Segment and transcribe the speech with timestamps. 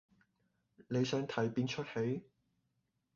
[0.87, 2.23] 你想睇邊齣戲？